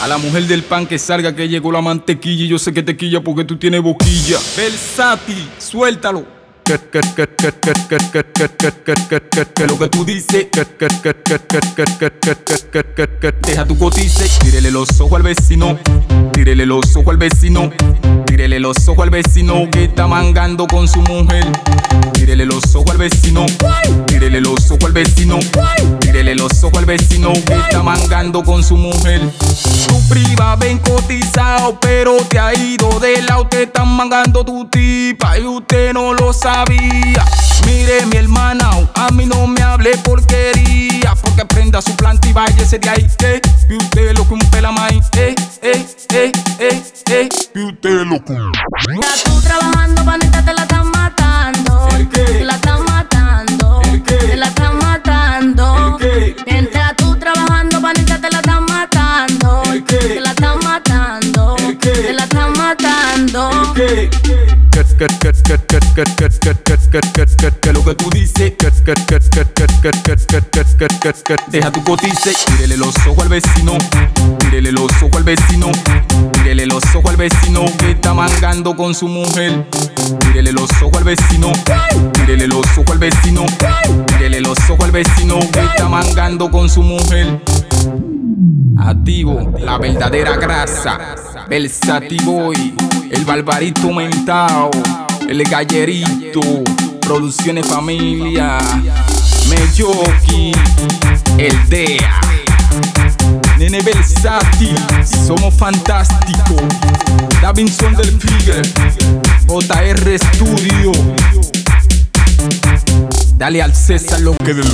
[0.00, 2.84] A la mujer del pan que salga que llegó la mantequilla y yo sé que
[2.84, 4.38] te quilla porque tú tienes boquilla.
[4.56, 6.24] Versátil, suéltalo.
[9.66, 10.46] Lo que tú dices,
[13.42, 15.78] deja tu cotice, tírele los ojos al vecino,
[16.32, 17.70] tírele los ojos al vecino,
[18.26, 21.46] tírele los ojos al vecino que está mangando con su mujer.
[22.12, 23.46] Tírele los ojos al vecino,
[24.06, 25.38] tírele los ojos al vecino,
[26.00, 29.22] tírele los ojos al vecino que está mangando con su mujer.
[29.88, 35.38] Tu priva ven cotizado, pero te ha ido de lado, te están mangando tu tipa
[35.38, 37.24] y usted no lo sabía.
[37.66, 42.78] Mire mi hermana, a mí no me hable porquería, porque prenda su planta y váyase
[42.78, 47.60] de ahí, eh, y usted lo que un pelamay, eh, eh, eh, eh, eh, y
[47.60, 48.34] usted lo que.
[48.94, 51.88] Estás tú trabajando, panita, te la están matando.
[51.96, 52.22] ¿El qué?
[52.22, 53.82] Te la están matando.
[53.82, 54.14] ¿El qué?
[54.16, 55.98] Te la están matando.
[55.98, 56.36] ¿El qué?
[60.20, 61.56] La están matando.
[62.12, 63.50] La están matando.
[63.74, 64.10] ¿Qué?
[67.72, 68.52] Lo que tú dices,
[71.50, 73.78] deja tu cotice, tírele los ojos al vecino,
[74.38, 75.70] tírele los ojos al vecino,
[76.32, 79.66] tírele los ojos al vecino que está mangando con su mujer,
[80.20, 81.52] tírele los ojos al vecino,
[82.14, 83.46] tírele los ojos al vecino,
[84.06, 87.40] tírele los ojos al vecino que está mangando con su mujer.
[88.80, 90.98] Activo, la verdadera grasa.
[91.48, 92.74] Versativoy,
[93.10, 94.70] el barbarito mentao,
[95.28, 96.40] el gallerito,
[97.00, 98.58] producciones familia,
[99.48, 100.52] Meyoki,
[101.38, 102.20] el DEA.
[103.58, 104.76] Nene versátil,
[105.26, 106.62] somos fantásticos.
[107.42, 108.62] Davinson del Figure,
[109.46, 110.92] JR Studio.
[113.36, 114.66] Dale al César lo que del